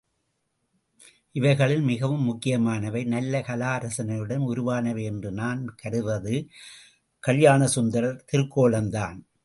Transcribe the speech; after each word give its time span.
இவைகளில் 1.31 1.81
மிகவும் 1.81 2.23
முக்கியமானவை, 2.23 3.03
நல்ல 3.05 3.39
கலாரசனையுடன் 3.39 4.43
உருவானவை 4.47 5.03
என்று 5.03 5.31
நான் 5.31 5.61
கருதுவது 5.75 6.35
கல்யாணசுந்தரர் 7.23 8.25
திருக்கோலம்தான். 8.31 9.19